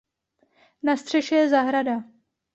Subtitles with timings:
[0.83, 2.03] Na střeše je zahrada.